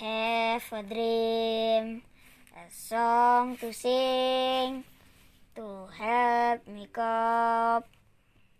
have 0.00 0.64
a 0.72 0.82
dream, 0.82 2.00
a 2.56 2.64
song 2.72 3.54
to 3.58 3.70
sing, 3.70 4.82
to 5.54 5.86
help 5.92 6.66
me 6.66 6.88
cope 6.90 7.84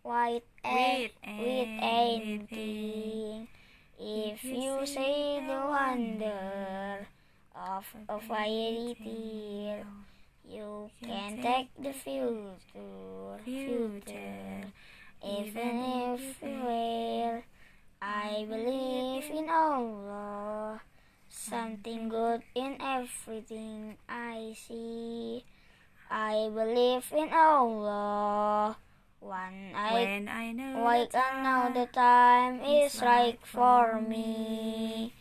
with, 0.04 0.42
With 0.62 1.12
with 1.24 1.72
anything. 1.80 3.48
If 3.98 4.44
you 4.44 4.84
say 4.84 5.40
the 5.46 5.64
wonder 5.64 7.08
of 7.56 7.86
a 8.08 8.20
fairy 8.20 8.96
tale, 9.00 9.86
you 10.44 10.90
can 11.02 11.40
take 11.40 11.72
the 11.80 11.94
future, 11.94 13.40
future. 13.44 14.68
Even 15.24 15.72
if 16.12 16.20
you 16.20 16.34
fail, 16.34 17.42
I 18.02 18.44
believe 18.46 19.24
in 19.30 19.48
Allah. 19.48 20.80
Something 21.30 22.08
good 22.08 22.42
in 22.54 22.76
everything 22.82 23.96
I 24.08 24.52
see. 24.58 25.44
I 26.10 26.50
believe 26.52 27.06
in 27.16 27.30
Allah. 27.32 28.76
When 29.20 29.70
I 29.74 29.92
When 29.94 30.28
I 30.28 30.50
know 30.50 30.82
wake 30.82 31.12
the 31.12 31.18
up 31.18 31.34
now, 31.42 31.68
the 31.70 31.86
time 31.86 32.60
is 32.66 33.00
right 33.00 33.38
for 33.46 34.02
me. 34.02 35.14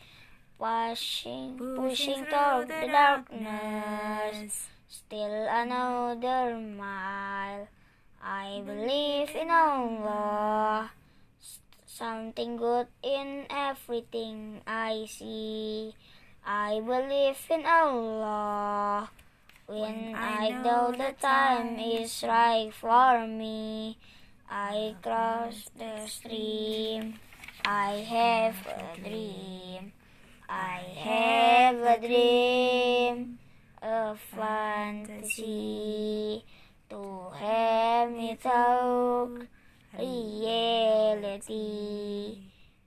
Pushing, 0.58 1.56
pushing 1.58 2.26
toward 2.26 2.68
through 2.68 2.82
the 2.82 2.88
darkness. 2.90 4.68
Still 4.90 5.46
another 5.46 6.58
mile. 6.58 7.68
I 8.22 8.64
believe 8.66 9.30
in 9.36 9.52
Allah. 9.52 10.92
Something 12.00 12.56
good 12.56 12.88
in 13.04 13.44
everything 13.52 14.64
I 14.66 15.04
see. 15.04 15.92
I 16.48 16.80
believe 16.80 17.36
in 17.52 17.68
Allah. 17.68 19.12
When 19.68 20.16
I 20.16 20.48
know 20.64 20.96
the 20.96 21.12
time 21.20 21.76
is 21.76 22.24
right 22.24 22.72
for 22.72 23.28
me, 23.28 24.00
I 24.48 24.96
cross 25.04 25.68
the 25.76 26.08
stream. 26.08 27.20
I 27.68 28.00
have 28.08 28.56
a 28.64 28.96
dream. 28.96 29.92
I 30.48 30.80
have 31.04 31.84
a 31.84 32.00
dream, 32.00 33.40
a 33.84 34.16
fantasy 34.16 35.36
to 36.90 37.28
have 37.36 38.10
me 38.10 38.40
talk 38.40 39.52
reality 41.48 42.36
mm. 42.36 42.38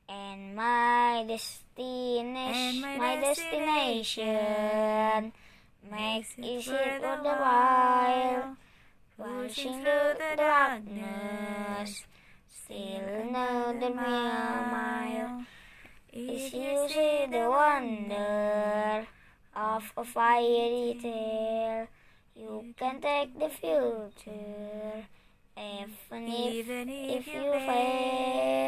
and 0.08 0.56
my 0.56 1.25
destination, 1.27 2.36
And 2.36 2.81
my 2.81 2.97
my 2.98 3.17
destination. 3.20 5.33
makes 5.91 6.34
it 6.39 6.67
worth 6.69 7.03
the 7.23 7.23
while. 7.23 8.56
Pushing 9.17 9.83
through 9.84 10.14
the 10.19 10.34
darkness, 10.36 12.03
still 12.48 13.05
another 13.28 13.95
mile. 13.95 15.45
If 16.12 16.53
you 16.55 16.89
see 16.89 17.27
the 17.30 17.47
wonder 17.48 19.06
of 19.55 19.92
a 19.97 20.05
fairy 20.05 20.98
tale, 21.00 21.86
you 22.34 22.75
can 22.77 23.00
take 23.00 23.39
the 23.39 23.48
future, 23.48 25.05
even 25.56 26.89
if, 26.89 27.27
if 27.28 27.34
you 27.34 27.53
fail. 27.53 28.61